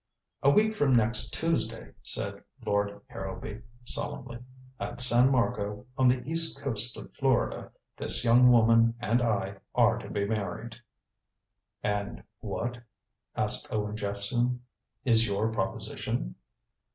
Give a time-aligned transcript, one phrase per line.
[0.41, 4.39] "A week from next Tuesday," said Lord Harrowby solemnly,
[4.79, 9.99] "at San Marco, on the east coast of Florida, this young woman and I are
[9.99, 10.75] to be married."
[11.83, 12.79] "And what,"
[13.35, 14.63] asked Owen Jephson,
[15.05, 16.33] "is your proposition?"